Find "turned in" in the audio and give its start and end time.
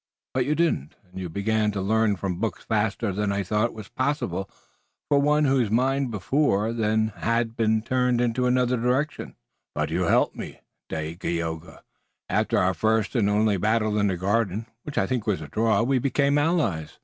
7.83-8.33